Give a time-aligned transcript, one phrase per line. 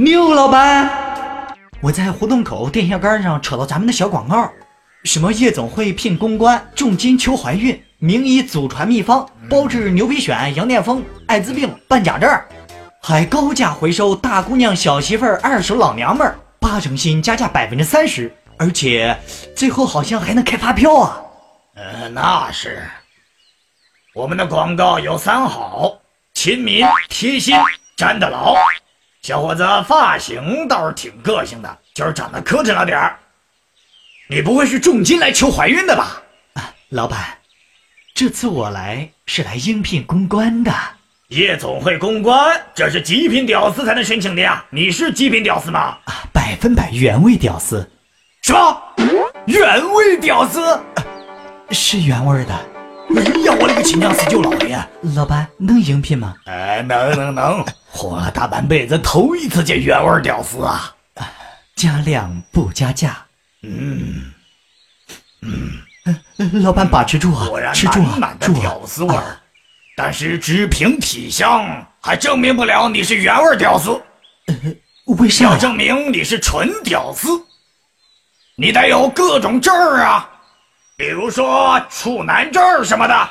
[0.00, 0.88] 牛老板，
[1.80, 4.48] 我在胡同口电线杆上扯到咱们的小广告，
[5.02, 12.30] 什么夜总会聘公关，重金求怀孕，名医祖传秘方，包治牛皮癣、羊癫疯、艾滋病、办假证，
[13.02, 19.18] 还高价回收大姑娘、小媳妇儿、二手老娘们儿，八成新，加价百分之三十，而且
[19.56, 21.20] 最后好像还能开发票啊！
[21.74, 22.88] 呃，那是。
[24.14, 25.98] 我们的广告有三好：
[26.34, 27.56] 亲民、贴心、
[27.96, 28.54] 粘得牢。
[29.22, 33.18] 小伙子，发型倒是挺个性的，就是长得磕碜了点儿。
[34.30, 36.22] 你不会是重金来求怀孕的吧？
[36.54, 37.38] 啊，老板，
[38.14, 40.72] 这次我来是来应聘公关的。
[41.28, 44.64] 夜总会公关，这是极品屌丝才能申请的呀！
[44.70, 45.98] 你是极品屌丝吗？
[46.04, 47.86] 啊，百分百原味屌丝。
[48.42, 48.82] 什么？
[49.46, 50.80] 原味屌丝？
[51.70, 52.54] 是原味的。
[52.54, 54.78] 哎呀，我勒个亲娘四舅老爷！
[55.14, 56.34] 老板能应聘吗？
[56.46, 57.64] 哎，能能能！
[57.90, 60.94] 活了大半辈子，头一次见原味屌丝啊！
[61.74, 63.16] 加量不加价。
[63.62, 64.32] 嗯
[65.42, 67.46] 嗯，老板把持住啊！
[67.46, 69.38] 果然吃住满满的屌丝味儿，
[69.96, 73.90] 但是只凭体香还证明不了你是原味屌丝。
[74.46, 74.54] 呃，
[75.16, 75.44] 为啥？
[75.44, 77.28] 要证明你是纯屌丝，
[78.56, 80.28] 你得有各种证儿啊，
[80.96, 83.30] 比如说处男证什么的。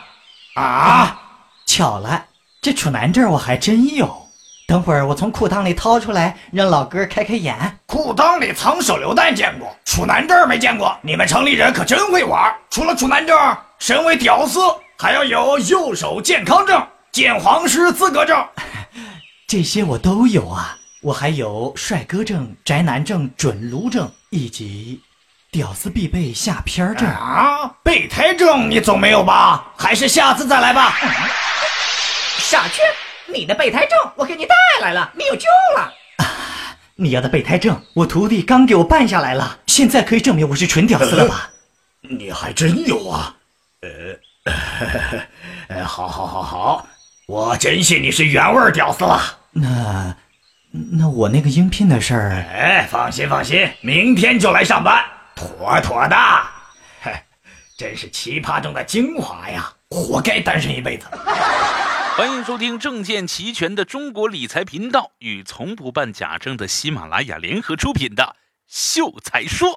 [0.56, 1.22] 啊，
[1.66, 2.26] 巧了，
[2.62, 4.27] 这处男证我还真有。
[4.68, 7.80] 等会儿我从裤裆里掏出来，让老哥开开眼。
[7.86, 10.94] 裤裆里藏手榴弹见过，处男证没见过。
[11.02, 12.54] 你们城里人可真会玩。
[12.70, 14.60] 除了处男证，身为屌丝
[14.98, 18.46] 还要有右手健康证、见黄师资格证，
[19.48, 20.78] 这些我都有啊。
[21.02, 25.00] 我还有帅哥证、宅男证、准撸证，以及
[25.50, 27.72] 屌丝必备下片证啊。
[27.84, 29.64] 备胎证你总没有吧？
[29.78, 30.94] 还是下次再来吧。
[32.40, 32.84] 傻缺。
[33.34, 35.94] 你的备胎证我给你带来了，你有救了。
[36.18, 41.50] 啊，你要的备胎证，我徒弟刚给我办下来了，现在可以证明我是纯屌丝了吧？
[42.02, 43.36] 你还真有啊！
[43.82, 44.54] 呃，
[45.76, 46.88] 呃，好，好，好，好，
[47.28, 49.22] 我真信你是原味屌丝了。
[49.52, 50.16] 那，
[50.72, 55.04] 那我那个应聘的事儿，哎，放心，放心，明天就来上班，
[55.36, 56.16] 妥妥的。
[57.02, 57.12] 嘿，
[57.78, 61.08] 真是奇葩中的精华呀，活该单身一辈子。
[62.18, 68.24] 欢迎收听证件齐全的中国理财频道与从不办假证的喜马拉雅联合出品的
[68.66, 69.70] 《秀才说》。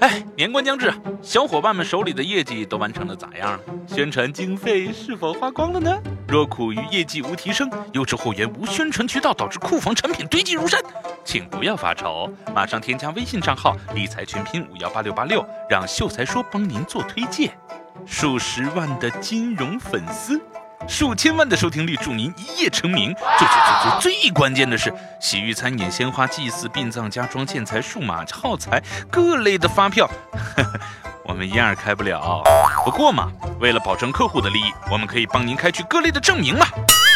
[0.00, 0.92] 哎，年关将至，
[1.22, 3.60] 小伙伴们手里的业绩都完成的咋样了？
[3.86, 5.96] 宣传经费是否花光了呢？
[6.26, 10.82] 若苦于业绩无提升，又指后援无宣传渠道，导致库房产品堆积如山，
[11.24, 17.56] 请不要发愁，马上添加微信账号“理财全拼五幺八六八六”，让秀才说帮您做推荐。
[18.04, 20.40] 数十万的金融粉丝，
[20.86, 23.14] 数千万的收听率，祝您一夜成名。
[23.38, 30.08] 最最最最最关键的是，洗浴、餐饮、鲜花、祭祀、殡葬、家装、建材、数码耗材各类的发票，
[31.28, 32.42] 我们一样开不了。
[32.84, 33.28] 不过嘛，
[33.60, 36.66] 为了保证客户的利益，我们可以帮您开具各类的证明嘛。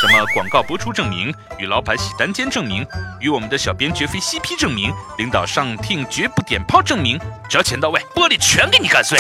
[0.01, 2.85] 什么广告播出证明，与老板洗单间证明，
[3.21, 9.19] 与我们的小编绝非 CP 证明，领导上听绝不点炮证明，只要钱到位，玻璃全给你干碎。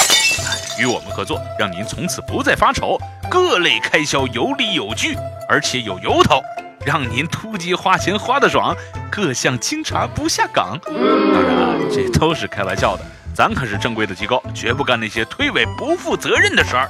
[0.78, 2.98] 与我们合作，让您从此不再发愁，
[3.30, 5.14] 各类开销有理有据，
[5.48, 6.42] 而且有由头，
[6.84, 8.74] 让您突击花钱花得爽，
[9.10, 10.78] 各项清查不下岗。
[10.86, 16.88] 当然了，这都是开玩笑的，咱可是正规的机构，绝不干那些推诿不负责任的事儿。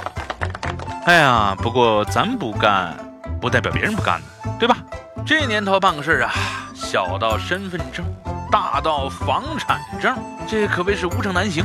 [1.06, 2.96] 哎呀，不过咱不干。
[3.40, 4.26] 不代表别人不干呢，
[4.58, 4.76] 对吧？
[5.24, 6.30] 这年头办个事儿啊，
[6.74, 8.04] 小到身份证，
[8.52, 10.14] 大到房产证，
[10.46, 11.64] 这可谓是无证难行。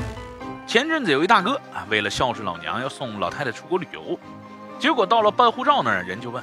[0.66, 4.18] 前阵子有一大哥啊，为了孝顺老娘，要送老太太出国旅游，
[4.80, 6.42] 结果到了办护照那儿，人就问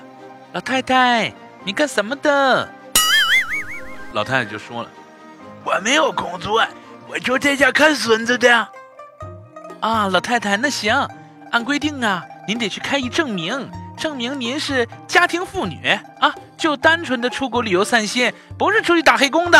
[0.52, 1.32] 老太太
[1.64, 2.68] ：“你干什么的？”
[4.12, 4.88] 老太太就说了
[5.64, 6.62] ：“我没有工作，
[7.08, 8.68] 我就在家看孙子的。”
[9.80, 11.08] 啊，老太太，那行，
[11.50, 13.70] 按规定啊，您得去开一证明。
[13.96, 15.86] 证明您是家庭妇女
[16.18, 19.58] 啊，就单纯的出国旅游散心，不是出去打黑工的。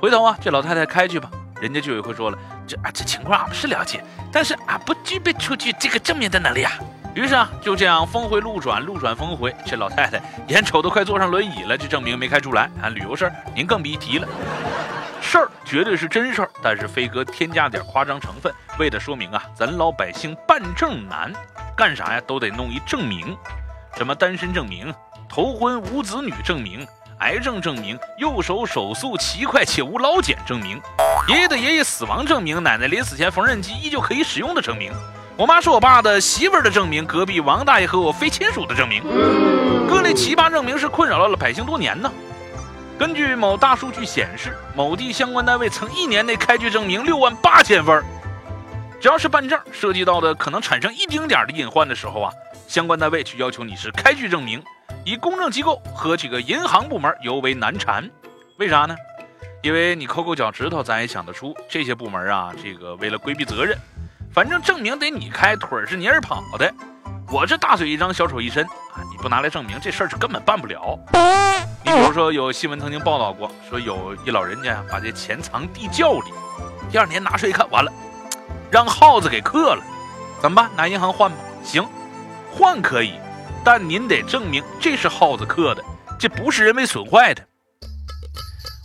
[0.00, 1.30] 回头啊，这老太太开去吧，
[1.60, 4.02] 人家就有会说了，这啊这情况俺们是了解，
[4.32, 6.72] 但是俺不具备出具这个证明的能力啊。
[7.14, 12.88] 于是啊，就这样峰回路转，路转峰回，这老太太眼瞅都快坐上轮椅了，这证明没开出来啊。
[12.88, 14.28] 旅游事儿您更别提了，
[15.34, 21.32] 事儿绝对是真事儿，但是飞哥添加点夸张成分，为的说明啊，咱老百姓办证难。
[21.76, 23.36] 干啥呀都得弄一证明，
[23.96, 24.94] 什么单身证明、
[25.28, 26.86] 头婚无子女证明、
[27.18, 30.80] 癌症证明、右手手速奇快且无老茧证明、
[31.26, 34.92] 爷爷的爷爷死亡证明、奶奶临死前缝纫机依旧可以使用的证明、
[35.36, 39.02] 我妈是我爸的媳妇儿的证明、隔壁王大爷和我非亲属的证明，
[39.88, 42.08] 各类奇葩证明是困扰了百姓多年呢。
[42.96, 48.04] 根据某大数据显示，某地相关单位曾一年内开具证明六万八千份。
[49.00, 52.32] 只要是办证涉及到的可能产生一丁点的隐患的时候啊，
[52.68, 54.62] 相关单位就要求你是开具证明。
[55.04, 58.08] 以公证机构和这个银行部门尤为难缠。
[58.58, 58.94] 为啥呢？
[59.60, 63.76] 因为你抠抠脚趾头，咱也想得出，这些部门啊，这个为了规避责任，
[64.32, 66.72] 反正证明得你开，腿是你儿跑的。
[67.32, 70.96] 我这大嘴一张，小手一伸啊，你不拿来证明，这事儿是根本办不了。
[71.94, 76.32] 你比如说，有新闻曾经报道过，说有一老人家把这钱藏地窖里，
[76.90, 77.92] 第二年拿出来一看，完了。
[78.68, 79.82] 让耗子给克了，
[80.42, 80.68] 怎么办？
[80.76, 81.36] 拿银行换吧。
[81.62, 81.86] 行，
[82.50, 83.12] 换可以，
[83.64, 85.84] 但您得证明这是耗子克的，
[86.18, 87.40] 这不是人为损坏的。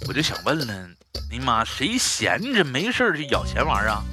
[0.07, 0.73] 我就想问了，
[1.31, 4.03] 你妈谁闲着没事去咬钱玩啊？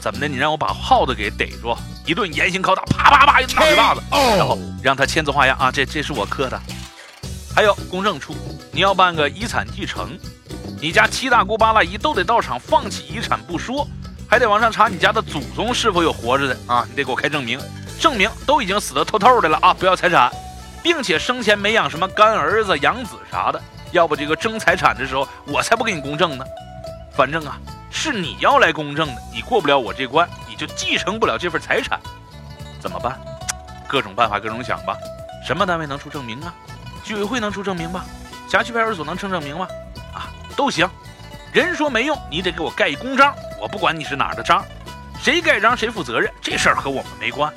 [0.00, 0.26] 怎么的？
[0.26, 4.00] 你让我把耗子给逮住，一顿严刑拷打，啪啪啪一大嘴巴子，
[4.36, 6.60] 然后让他签字画押啊，这这是我刻的。
[7.56, 8.36] 还有公证处，
[8.70, 10.10] 你要办个遗产继承，
[10.78, 13.88] 你家七大姑八大姨都得到场，放弃遗产不说。
[14.28, 16.84] 还得往上查你家的祖宗是否有活着的啊！
[16.90, 17.58] 你得给我开证明，
[17.98, 19.72] 证明都已经死得透透的了啊！
[19.72, 20.30] 不要财产，
[20.82, 23.58] 并且生前没养什么干儿子、养子啥的，
[23.90, 26.44] 要不这个争财产的时候我才不给你公证呢。
[27.16, 27.56] 反正啊，
[27.90, 31.98] 是你要来公证的，你过不了我这关，你就继承不了这份财产，
[32.78, 33.18] 怎么办？
[33.88, 34.94] 各种办法各种想吧。
[35.46, 36.52] 什么单位能出证明啊？
[37.06, 38.04] 居委会能出证明吧？
[38.50, 39.68] 辖区派出所能出证明吗？
[40.12, 40.26] 啊，
[40.56, 40.88] 都行。
[41.52, 43.32] 人说没用，你得给我盖一公章。
[43.60, 44.64] 我不管你是哪儿的章，
[45.22, 47.52] 谁盖章谁负责任，这事儿和我们没关。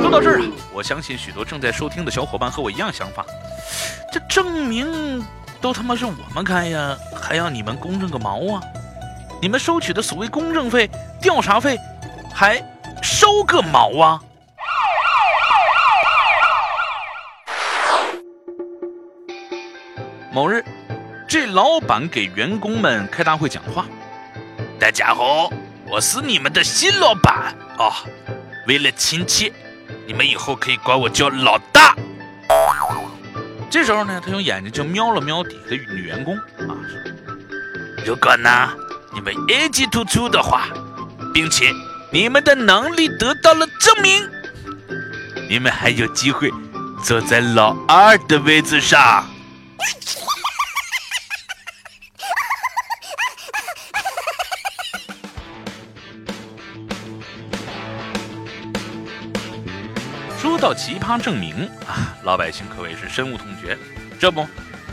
[0.00, 3.24] 说到这儿啊，我相信许多正在收听的小伙伴和我一样想法，
[4.10, 5.22] 这证明
[5.60, 8.62] 都他妈是我们开呀，还要你们公证个毛啊？
[9.42, 10.90] 你们收取的所谓公证费、
[11.20, 11.78] 调查费，
[12.34, 12.62] 还
[13.02, 14.22] 收个毛啊？
[20.40, 20.64] 某日，
[21.28, 23.84] 这老板给员工们开大会讲话。
[24.78, 25.52] 大家好，
[25.86, 27.92] 我是你们的新老板哦。
[28.66, 29.52] 为了亲切，
[30.06, 31.94] 你们以后可以管我叫老大。
[33.68, 36.72] 这时候呢，他用眼睛就瞄了瞄底下的女员工啊，
[38.06, 38.70] 如果呢
[39.12, 40.68] 你们业绩突出的话，
[41.34, 41.70] 并且
[42.10, 44.26] 你们的能力得到了证明，
[45.50, 46.50] 你们还有机会
[47.04, 49.26] 坐在老二的位置上。
[60.60, 63.76] 到奇葩证明啊，老百姓可谓是深恶痛绝。
[64.18, 64.46] 这不，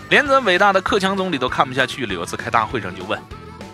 [0.09, 2.13] 连咱伟大的克强总理都看不下去了。
[2.13, 3.19] 有次开大会上就问：“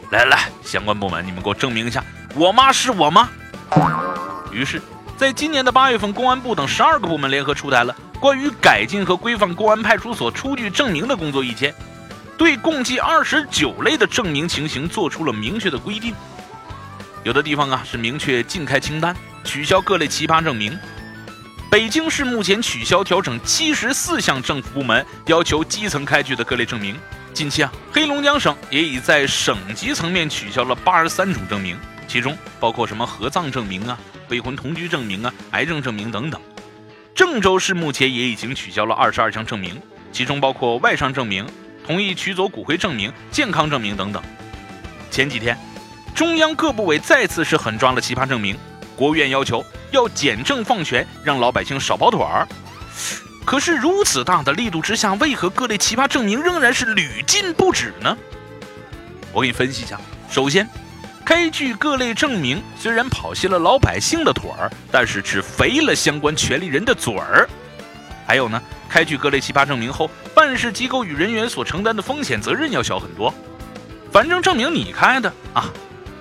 [0.10, 2.04] 来来，相关部门，你们给我证明一下，
[2.34, 3.30] 我妈是我妈。”
[4.51, 4.81] 于是，
[5.16, 11.74] 在今年的八月份，公安部等十二个部门联合出台了关于改进和规范公安派出所出具证明的工作意见，
[12.38, 16.16] 对共计二十九类的证明情形做出了明确的规定。
[17.24, 20.78] 有的地方啊是明确禁开清单，取消各类奇葩证明。
[21.74, 26.96] 北京市目前取消调整七十四项政府部门要求基层开具的各类证明。
[27.34, 31.75] 近期啊，黑龙江省也已在省级层面取消了八十三种证明，
[32.08, 33.98] 其中包括什么合葬证明啊、
[34.30, 36.40] 未婚同居证明啊、癌症证明等等。
[37.16, 39.81] 郑州市目前也已经取消了二十二项证明，
[40.12, 41.44] 其中包括外伤证明、
[41.84, 44.22] 同意取走骨灰证明、健康证明等等。
[45.10, 45.58] 前几天，
[46.13, 48.56] 中央各部委再次是狠抓了奇葩证明。
[48.95, 52.47] 国务院要求要简政放权，让老百姓少跑腿儿。
[53.45, 58.17] 可是如此大的力度之下，为何各类奇葩证明仍然是屡禁不止呢？
[59.33, 60.00] 我给你分析一下。
[60.29, 60.67] 首先，
[61.25, 67.50] 开具各类证明虽然跑稀了老百姓的腿儿，但是只肥了相关权利人的嘴儿。
[68.25, 73.33] 还有呢，开具各类奇葩证明后，办事机构与人员所承担的风险责任要小很多。
[74.12, 75.69] 反正证明你开的啊，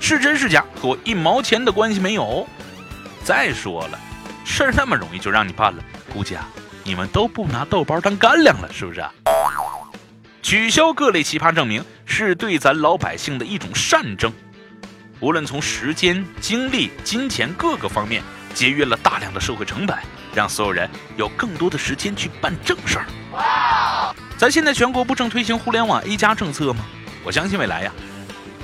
[0.00, 2.44] 是真是假和我一毛钱的关系没有。
[3.22, 3.98] 再说了，
[4.44, 6.48] 事儿那么容易就让你办了，估计啊，
[6.82, 9.00] 你们都不拿豆包当干粮了，是不是？
[9.00, 9.12] 啊
[10.42, 14.32] 取消各类奇葩证明是对咱老百姓的一种善政，
[15.20, 18.20] 无论从时间、精力、金钱各个方面，
[18.52, 19.96] 节约了大量的社会成本，
[20.34, 23.06] 让所有人有更多的时间去办正事儿。
[23.34, 24.12] 哇！
[24.36, 26.84] 咱现在全国不正推行互联网 A 加政策吗？
[27.22, 27.92] 我相信未来呀，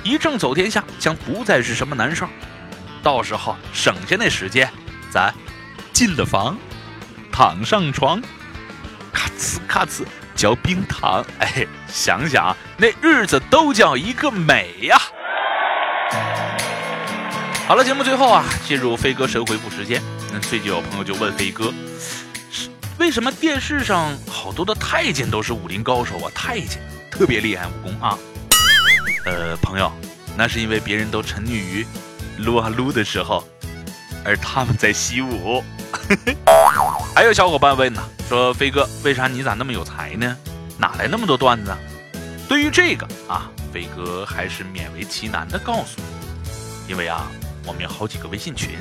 [0.03, 2.29] 一政走天下将不再是什么难事儿。
[3.01, 4.69] 到时候省下那时间，
[5.09, 5.33] 咱
[5.93, 6.57] 进了房，
[7.31, 8.21] 躺上床，
[9.13, 10.03] 咔呲咔呲
[10.35, 14.97] 嚼冰糖，哎，想想那日子都叫一个美呀！
[17.67, 20.01] 好了，节目最后啊，进入飞哥神回复时间。
[20.31, 21.73] 那最近有朋友就问飞哥，
[22.97, 26.31] 为什么电视上好多的太监都是武林高手啊？
[26.35, 28.17] 太监特别厉害武功啊。
[29.29, 29.91] 呃，朋友，
[30.35, 31.85] 那是因为别人都沉溺于
[32.39, 33.47] 撸啊撸的时候，
[34.25, 35.63] 而他们在习武。
[37.15, 40.35] 还有小伙伴问呢，说飞哥，为啥你咋那么有才呢？
[40.79, 41.71] 哪来那么多段子？
[42.47, 47.27] 对于这个啊，飞哥还是勉为其难的告诉你，因为啊，
[47.67, 48.79] 我们有好几个微信群，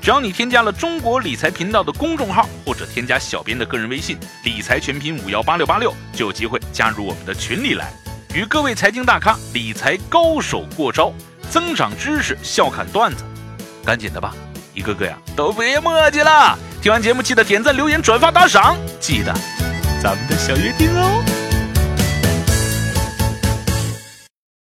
[0.00, 7.92] 只要你添加了中国理财频道的公众号，或者添加小编的个人微信“理财全拼五幺八六八六”，就有机会加入我们的群里来，
[8.34, 11.12] 与各位财经大咖、理财高手过招，
[11.50, 13.24] 增长知识，笑侃段子。
[13.84, 14.34] 赶紧的吧，
[14.74, 16.58] 一个个呀都别墨迹了。
[16.82, 19.32] 听完节目记得点赞、留言、转发、打赏，记得
[20.02, 21.37] 咱们的小约定哦。